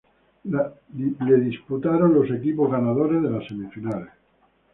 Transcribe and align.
La 0.45 0.73
disputaron 0.89 2.15
los 2.15 2.31
equipos 2.31 2.71
ganadores 2.71 3.21
de 3.21 3.29
las 3.29 3.47
semifinales. 3.47 4.09